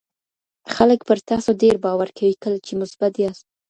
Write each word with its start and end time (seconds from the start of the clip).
خلګ 0.73 0.99
پر 1.07 1.17
تاسو 1.29 1.49
ډیر 1.61 1.75
باور 1.85 2.09
کوي 2.17 2.35
کله 2.43 2.57
چي 2.65 2.73
مثبت 2.81 3.13
یاست. 3.23 3.45